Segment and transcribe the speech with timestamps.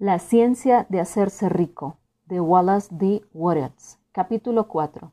[0.00, 3.22] La ciencia de hacerse rico, de Wallace D.
[3.32, 5.12] Wattles, capítulo 4.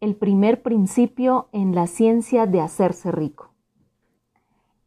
[0.00, 3.52] El primer principio en la ciencia de hacerse rico.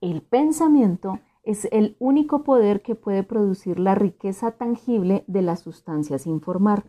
[0.01, 6.23] El pensamiento es el único poder que puede producir la riqueza tangible de las sustancias
[6.23, 6.83] sin formar.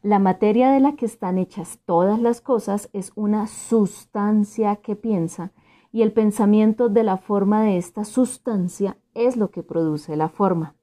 [0.00, 5.52] La materia de la que están hechas todas las cosas es una sustancia que piensa
[5.92, 10.79] y el pensamiento de la forma de esta sustancia es lo que produce la forma.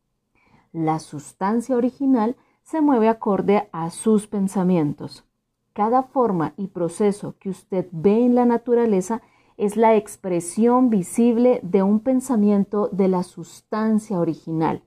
[0.77, 5.25] La sustancia original se mueve acorde a sus pensamientos.
[5.73, 9.23] Cada forma y proceso que usted ve en la naturaleza
[9.57, 14.83] es la expresión visible de un pensamiento de la sustancia original.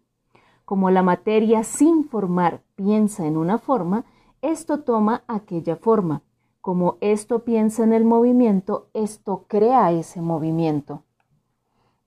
[0.64, 4.04] Como la materia sin formar piensa en una forma,
[4.42, 6.22] esto toma aquella forma.
[6.60, 11.02] Como esto piensa en el movimiento, esto crea ese movimiento.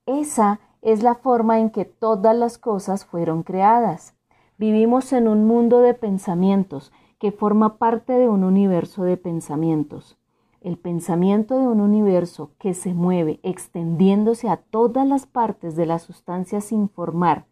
[0.05, 4.15] Esa es la forma en que todas las cosas fueron creadas.
[4.57, 10.17] Vivimos en un mundo de pensamientos que forma parte de un universo de pensamientos.
[10.59, 15.99] El pensamiento de un universo que se mueve extendiéndose a todas las partes de la
[15.99, 17.45] sustancia sin formar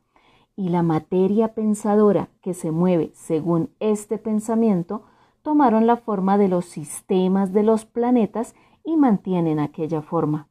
[0.58, 5.04] y la materia pensadora que se mueve según este pensamiento
[5.42, 10.50] tomaron la forma de los sistemas de los planetas y mantienen aquella forma.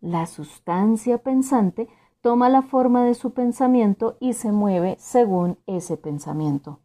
[0.00, 1.88] La sustancia pensante
[2.26, 6.80] toma la forma de su pensamiento y se mueve según ese pensamiento.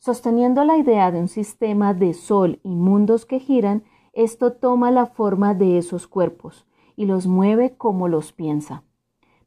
[0.00, 5.06] Sosteniendo la idea de un sistema de sol y mundos que giran, esto toma la
[5.06, 8.82] forma de esos cuerpos y los mueve como los piensa.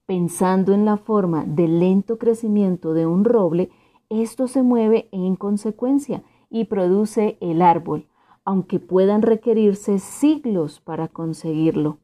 [0.06, 3.70] Pensando en la forma del lento crecimiento de un roble,
[4.08, 8.08] esto se mueve en consecuencia y produce el árbol,
[8.46, 11.98] aunque puedan requerirse siglos para conseguirlo.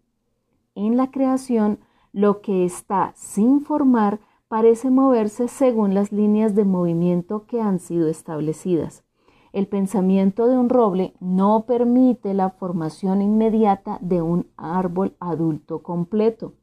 [0.76, 1.80] En la creación,
[2.14, 8.08] lo que está sin formar parece moverse según las líneas de movimiento que han sido
[8.08, 9.04] establecidas.
[9.52, 16.54] El pensamiento de un roble no permite la formación inmediata de un árbol adulto completo,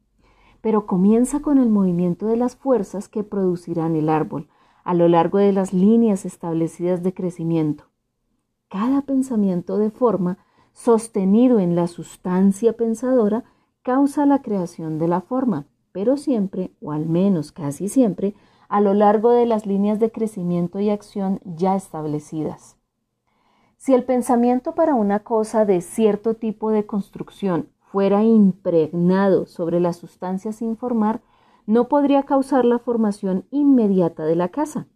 [0.61, 4.49] pero comienza con el movimiento de las fuerzas que producirán el árbol
[4.85, 7.85] a lo largo de las líneas establecidas de crecimiento.
[8.69, 10.39] Cada pensamiento de forma
[10.73, 13.45] sostenido en la sustancia pensadora
[13.83, 18.35] causa la creación de la forma, pero siempre, o al menos casi siempre,
[18.69, 22.77] a lo largo de las líneas de crecimiento y acción ya establecidas.
[23.77, 29.93] Si el pensamiento para una cosa de cierto tipo de construcción fuera impregnado sobre la
[29.93, 31.23] sustancia sin formar,
[31.67, 34.87] no podría causar la formación inmediata de la casa.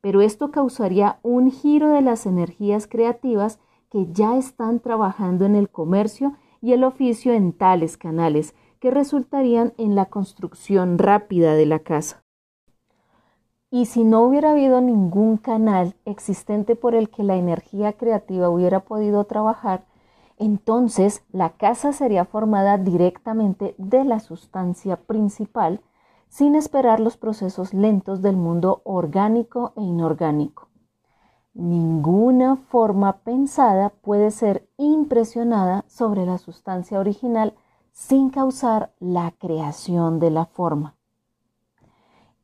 [0.00, 3.58] Pero esto causaría un giro de las energías creativas
[3.90, 9.74] que ya están trabajando en el comercio y el oficio en tales canales que resultarían
[9.76, 12.22] en la construcción rápida de la casa.
[13.70, 18.80] Y si no hubiera habido ningún canal existente por el que la energía creativa hubiera
[18.80, 19.84] podido trabajar,
[20.38, 25.82] entonces la casa sería formada directamente de la sustancia principal
[26.28, 30.69] sin esperar los procesos lentos del mundo orgánico e inorgánico.
[31.52, 37.54] Ninguna forma pensada puede ser impresionada sobre la sustancia original
[37.92, 40.94] sin causar la creación de la forma.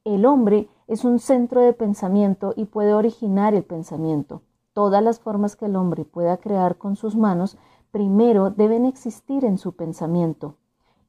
[0.04, 4.42] El hombre es un centro de pensamiento y puede originar el pensamiento.
[4.72, 7.56] Todas las formas que el hombre pueda crear con sus manos
[7.92, 10.56] primero deben existir en su pensamiento.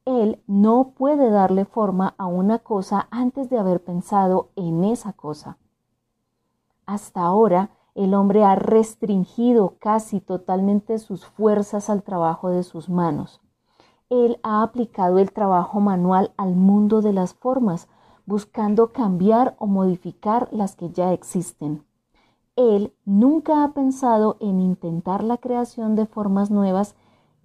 [0.04, 5.58] Él no puede darle forma a una cosa antes de haber pensado en esa cosa.
[6.86, 13.40] Hasta ahora, el hombre ha restringido casi totalmente sus fuerzas al trabajo de sus manos.
[14.08, 17.88] Él ha aplicado el trabajo manual al mundo de las formas,
[18.24, 21.84] buscando cambiar o modificar las que ya existen.
[22.54, 26.94] Él nunca ha pensado en intentar la creación de formas nuevas,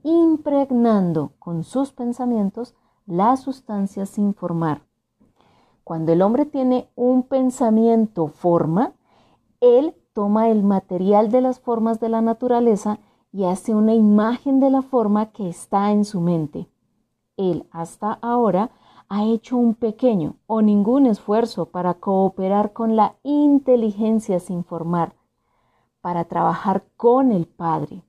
[0.03, 2.75] impregnando con sus pensamientos
[3.07, 4.83] la sustancia sin formar.
[5.83, 8.94] Cuando el hombre tiene un pensamiento forma,
[9.59, 13.00] él toma el material de las formas de la naturaleza
[13.31, 16.69] y hace una imagen de la forma que está en su mente.
[17.36, 18.69] Él hasta ahora
[19.10, 25.15] ha hecho un pequeño o ningún esfuerzo para cooperar con la inteligencia sin formar,
[26.01, 28.04] para trabajar con el Padre.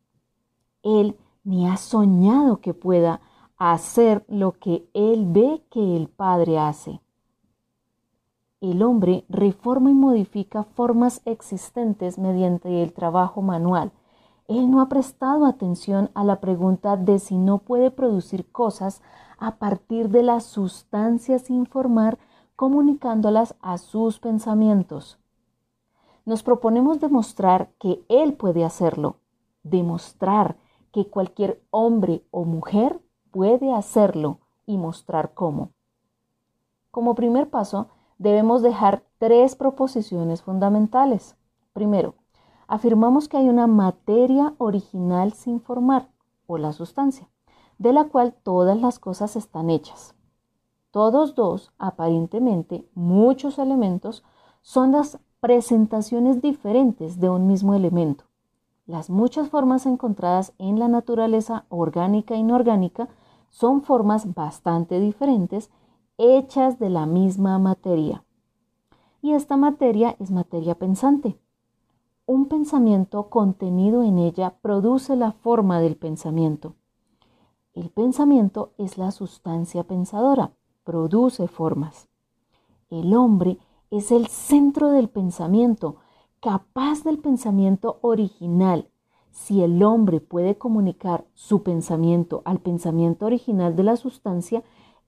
[0.83, 3.21] Él ni ha soñado que pueda
[3.57, 7.00] hacer lo que él ve que el Padre hace
[8.70, 13.93] el hombre reforma y modifica formas existentes mediante el trabajo manual.
[14.49, 19.02] Él no ha prestado atención a la pregunta de si no puede producir cosas
[19.38, 22.19] a partir de la sustancia sin formar
[22.56, 25.19] comunicándolas a sus pensamientos.
[26.25, 29.16] Nos proponemos demostrar que Él puede hacerlo,
[29.62, 30.56] demostrar
[30.93, 33.00] que cualquier hombre o mujer
[33.31, 35.70] puede hacerlo y mostrar cómo.
[36.90, 37.88] Como primer paso,
[38.19, 41.37] debemos dejar tres proposiciones fundamentales.
[41.72, 42.14] Primero,
[42.66, 46.08] afirmamos que hay una materia original sin formar,
[46.46, 47.28] o la sustancia,
[47.78, 50.14] de la cual todas las cosas están hechas.
[50.90, 54.22] Todos dos, aparentemente muchos elementos,
[54.62, 58.25] son las presentaciones diferentes de un mismo elemento.
[58.87, 63.08] Las muchas formas encontradas en la naturaleza orgánica e inorgánica
[63.50, 65.70] son formas bastante diferentes
[66.19, 68.25] hechas de la misma materia.
[69.20, 71.38] Y esta materia es materia pensante.
[72.26, 76.75] Un pensamiento contenido en ella produce la forma del pensamiento.
[77.75, 80.52] El pensamiento es la sustancia pensadora,
[80.84, 82.08] produce formas.
[82.88, 83.58] El hombre
[83.90, 85.96] es el centro del pensamiento,
[86.40, 88.88] capaz del pensamiento original.
[89.32, 94.62] Si el hombre puede comunicar su pensamiento al pensamiento original de la sustancia,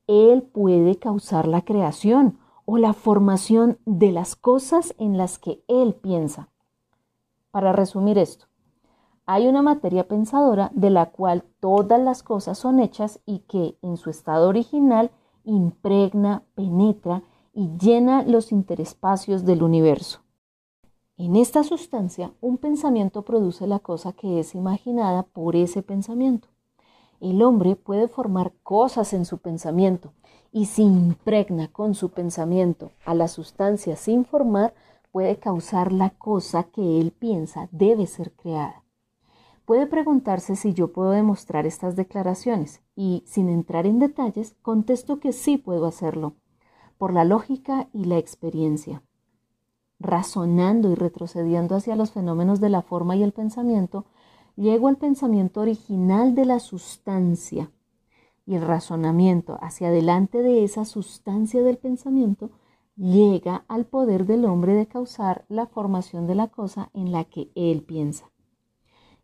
[0.06, 5.94] él puede causar la creación o la formación de las cosas en las que él
[5.94, 6.48] piensa.
[7.50, 8.46] Para resumir esto,
[9.24, 13.96] hay una materia pensadora de la cual todas las cosas son hechas y que en
[13.96, 15.10] su estado original
[15.44, 17.22] impregna, penetra
[17.52, 20.20] y llena los interespacios del universo.
[21.16, 26.48] En esta sustancia, un pensamiento produce la cosa que es imaginada por ese pensamiento.
[27.20, 30.12] El hombre puede formar cosas en su pensamiento
[30.52, 34.74] y si impregna con su pensamiento a la sustancia sin formar,
[35.12, 38.82] puede causar la cosa que él piensa debe ser creada.
[39.66, 45.32] Puede preguntarse si yo puedo demostrar estas declaraciones y, sin entrar en detalles, contesto que
[45.32, 46.34] sí puedo hacerlo,
[46.98, 49.02] por la lógica y la experiencia.
[49.98, 54.04] Razonando y retrocediendo hacia los fenómenos de la forma y el pensamiento,
[54.56, 57.70] llego al pensamiento original de la sustancia
[58.46, 62.50] y el razonamiento hacia adelante de esa sustancia del pensamiento
[62.96, 67.50] llega al poder del hombre de causar la formación de la cosa en la que
[67.54, 68.30] él piensa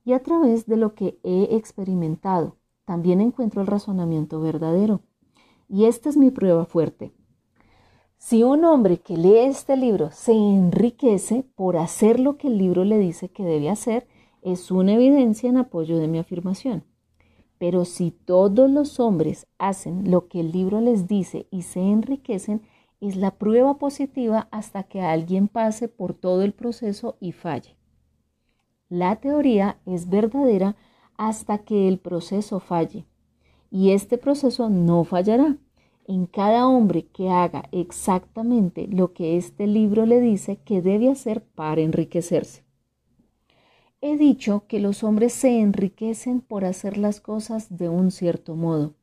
[0.05, 2.57] y a través de lo que he experimentado.
[2.85, 5.03] También encuentro el razonamiento verdadero.
[5.69, 7.13] Y esta es mi prueba fuerte.
[8.19, 12.85] Si un hombre que lee este libro se enriquece por hacer lo que el libro
[12.85, 14.07] le dice que debe hacer,
[14.43, 16.85] es una evidencia en apoyo de mi afirmación.
[17.59, 22.63] Pero si todos los hombres hacen lo que el libro les dice y se enriquecen,
[23.01, 27.77] es la prueba positiva hasta que alguien pase por todo el proceso y falle.
[28.89, 30.77] La teoría es verdadera
[31.17, 33.07] hasta que el proceso falle.
[33.71, 35.57] Y este proceso no fallará.
[36.07, 41.43] En cada hombre que haga exactamente lo que este libro le dice que debe hacer
[41.43, 42.62] para enriquecerse.
[44.05, 48.95] He dicho que los hombres se enriquecen por hacer las cosas de un cierto modo,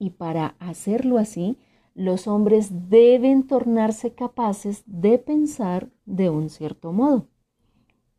[0.00, 1.56] y para hacerlo así,
[1.94, 7.28] los hombres deben tornarse capaces de pensar de un cierto modo.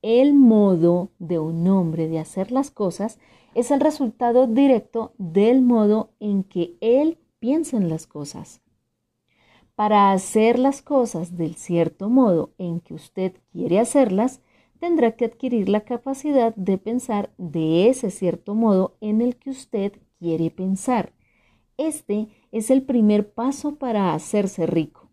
[0.02, 3.20] El modo de un hombre de hacer las cosas
[3.54, 8.62] es el resultado directo del modo en que él piensa en las cosas.
[9.76, 14.40] Para hacer las cosas del cierto modo en que usted quiere hacerlas,
[14.80, 19.94] tendrá que adquirir la capacidad de pensar de ese cierto modo en el que usted
[20.20, 21.14] quiere pensar.
[21.78, 25.10] Este es el primer paso para hacerse rico.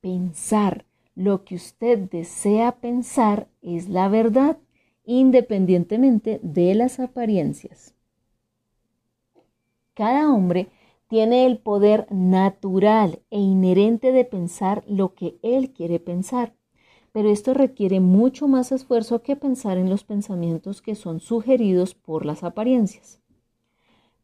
[0.00, 4.58] Pensar lo que usted desea pensar es la verdad,
[5.04, 7.94] independientemente de las apariencias.
[9.94, 10.68] Cada hombre
[11.08, 16.54] tiene el poder natural e inherente de pensar lo que él quiere pensar,
[17.18, 22.24] pero esto requiere mucho más esfuerzo que pensar en los pensamientos que son sugeridos por
[22.24, 23.20] las apariencias.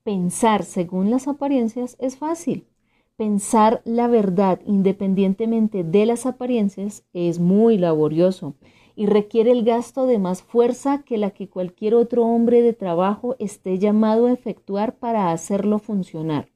[0.04, 2.68] Pensar según las apariencias es fácil,
[3.16, 8.54] Pensar la verdad independientemente de las apariencias es muy laborioso
[8.94, 13.34] y requiere el gasto de más fuerza que la que cualquier otro hombre de trabajo
[13.40, 16.48] esté llamado a efectuar para hacerlo funcionar.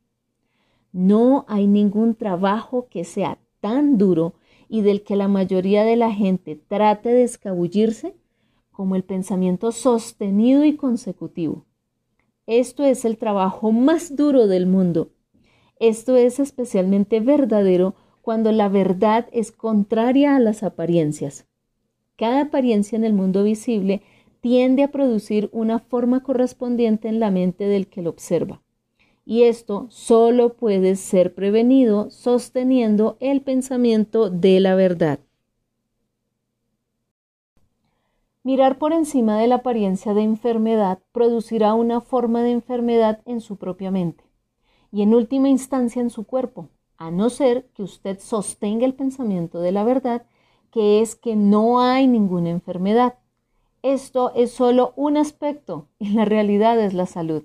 [0.92, 4.34] No hay ningún trabajo que sea tan duro
[4.68, 8.14] y del que la mayoría de la gente trate de escabullirse
[8.70, 11.64] como el pensamiento sostenido y consecutivo.
[12.46, 15.10] Esto es el trabajo más duro del mundo
[15.80, 21.46] esto es especialmente verdadero cuando la verdad es contraria a las apariencias.
[22.16, 24.02] Cada apariencia en el mundo visible
[24.40, 28.60] tiende a producir una forma correspondiente en la mente del que lo observa.
[29.28, 35.18] Y esto solo puede ser prevenido sosteniendo el pensamiento de la verdad.
[38.42, 43.56] Mirar por encima de la apariencia de enfermedad producirá una forma de enfermedad en su
[43.56, 44.24] propia mente
[44.90, 49.60] y en última instancia en su cuerpo, a no ser que usted sostenga el pensamiento
[49.60, 50.24] de la verdad,
[50.70, 53.18] que es que no hay ninguna enfermedad.
[53.82, 57.44] Esto es solo un aspecto y la realidad es la salud.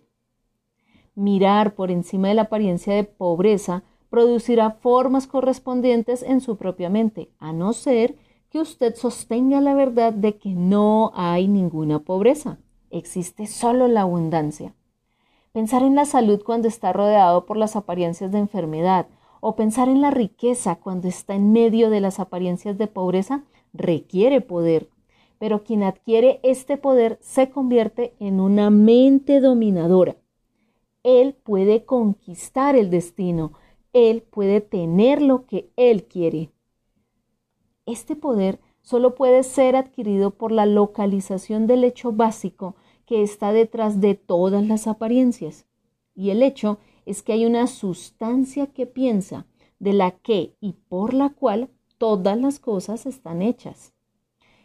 [1.15, 7.29] Mirar por encima de la apariencia de pobreza producirá formas correspondientes en su propia mente,
[7.39, 8.15] a no ser
[8.50, 12.60] que usted sostenga la verdad de que no hay ninguna pobreza,
[12.91, 14.75] existe solo la abundancia.
[15.51, 19.08] Pensar en la salud cuando está rodeado por las apariencias de enfermedad
[19.39, 23.43] o pensar en la riqueza cuando está en medio de las apariencias de pobreza
[23.74, 24.89] requiere poder,
[25.38, 30.15] pero quien adquiere este poder se convierte en una mente dominadora.
[31.03, 33.53] Él puede conquistar el destino,
[33.93, 36.50] él puede tener lo que él quiere.
[37.86, 44.00] Este poder solo puede ser adquirido por la localización del hecho básico que está detrás
[44.01, 45.65] de todas las apariencias.
[46.15, 49.45] Y el hecho es que hay una sustancia que piensa,
[49.79, 53.93] de la que y por la cual todas las cosas están hechas.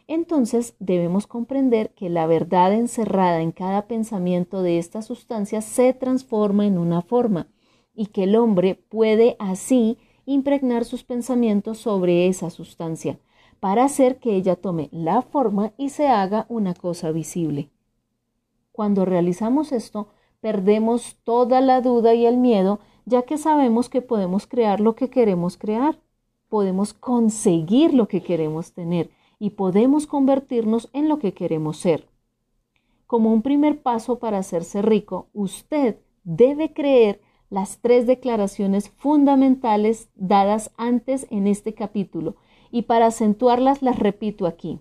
[0.09, 6.65] Entonces debemos comprender que la verdad encerrada en cada pensamiento de esta sustancia se transforma
[6.67, 7.49] en una forma
[7.95, 13.19] y que el hombre puede así impregnar sus pensamientos sobre esa sustancia
[13.61, 17.69] para hacer que ella tome la forma y se haga una cosa visible.
[18.73, 20.09] Cuando realizamos esto,
[20.41, 25.11] perdemos toda la duda y el miedo, ya que sabemos que podemos crear lo que
[25.11, 25.99] queremos crear,
[26.49, 32.09] podemos conseguir lo que queremos tener y podemos convertirnos en lo que queremos ser.
[33.07, 40.71] Como un primer paso para hacerse rico, usted debe creer las tres declaraciones fundamentales dadas
[40.77, 42.37] antes en este capítulo
[42.71, 44.81] y para acentuarlas las repito aquí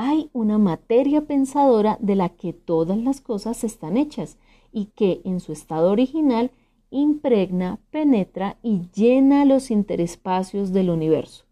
[0.00, 4.38] hay una materia pensadora de la que todas las cosas están hechas
[4.70, 6.52] y que en su estado original
[6.90, 11.47] impregna, penetra y llena los interespacios del universo.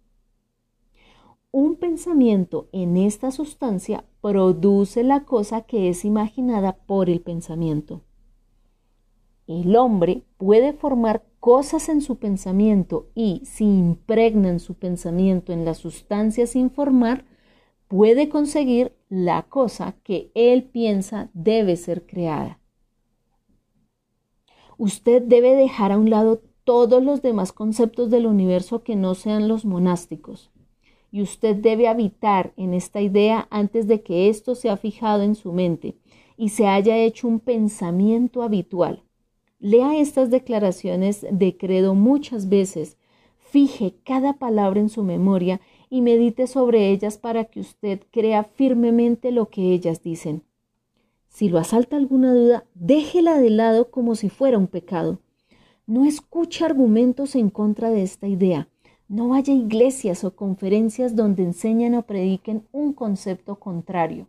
[1.59, 8.03] Un pensamiento en esta sustancia produce la cosa que es imaginada por el pensamiento.
[9.47, 15.73] El hombre puede formar cosas en su pensamiento y si impregnan su pensamiento en la
[15.73, 17.25] sustancia sin formar,
[17.89, 22.61] puede conseguir la cosa que él piensa debe ser creada.
[24.77, 29.49] Usted debe dejar a un lado todos los demás conceptos del universo que no sean
[29.49, 30.51] los monásticos.
[31.11, 35.53] Y usted debe habitar en esta idea antes de que esto sea fijado en su
[35.53, 35.97] mente
[36.37, 39.03] y se haya hecho un pensamiento habitual.
[39.59, 42.99] Lea estas declaraciones de credo muchas veces,
[43.39, 49.31] fije cada palabra en su memoria y medite sobre ellas para que usted crea firmemente
[49.31, 50.43] lo que ellas dicen.
[51.29, 55.21] Si lo asalta alguna duda, déjela de lado como si fuera un pecado.
[55.87, 58.69] No escuche argumentos en contra de esta idea.
[59.09, 64.27] No vaya a iglesias o conferencias donde enseñan o prediquen un concepto contrario.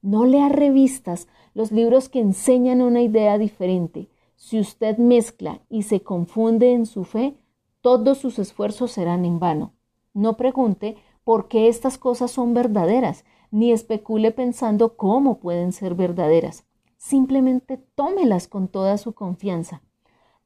[0.00, 4.08] No lea revistas, los libros que enseñan una idea diferente.
[4.36, 7.34] Si usted mezcla y se confunde en su fe,
[7.80, 9.72] todos sus esfuerzos serán en vano.
[10.14, 16.64] No pregunte por qué estas cosas son verdaderas, ni especule pensando cómo pueden ser verdaderas.
[16.96, 19.82] Simplemente tómelas con toda su confianza.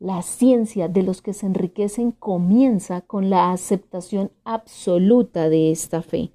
[0.02, 6.30] La ciencia de los que se enriquecen comienza con la aceptación absoluta de esta fe.